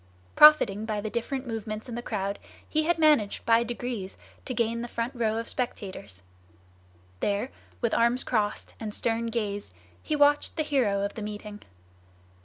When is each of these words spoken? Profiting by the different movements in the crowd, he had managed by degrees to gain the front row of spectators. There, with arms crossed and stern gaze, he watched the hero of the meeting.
Profiting 0.35 0.85
by 0.87 0.99
the 0.99 1.11
different 1.11 1.45
movements 1.45 1.87
in 1.87 1.93
the 1.93 2.01
crowd, 2.01 2.39
he 2.67 2.85
had 2.85 2.97
managed 2.97 3.45
by 3.45 3.63
degrees 3.63 4.17
to 4.45 4.53
gain 4.55 4.81
the 4.81 4.87
front 4.87 5.13
row 5.13 5.37
of 5.37 5.47
spectators. 5.47 6.23
There, 7.19 7.51
with 7.81 7.93
arms 7.93 8.23
crossed 8.23 8.73
and 8.79 8.95
stern 8.95 9.27
gaze, 9.27 9.75
he 10.01 10.15
watched 10.15 10.57
the 10.57 10.63
hero 10.63 11.03
of 11.03 11.13
the 11.13 11.21
meeting. 11.21 11.61